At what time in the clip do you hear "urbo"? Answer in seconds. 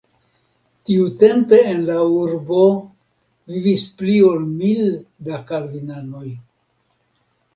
2.21-2.61